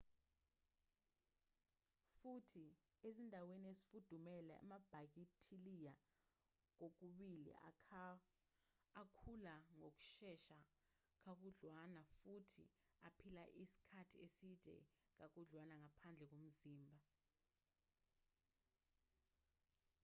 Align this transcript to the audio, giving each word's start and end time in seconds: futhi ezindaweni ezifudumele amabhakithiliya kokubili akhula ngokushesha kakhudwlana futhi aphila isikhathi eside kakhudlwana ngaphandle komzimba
futhi 2.19 2.63
ezindaweni 3.07 3.65
ezifudumele 3.73 4.53
amabhakithiliya 4.63 5.95
kokubili 6.77 7.51
akhula 9.01 9.55
ngokushesha 9.77 10.59
kakhudwlana 11.23 12.01
futhi 12.19 12.65
aphila 13.07 13.43
isikhathi 13.63 14.15
eside 14.27 14.75
kakhudlwana 15.17 15.75
ngaphandle 15.81 16.25
komzimba 16.31 16.97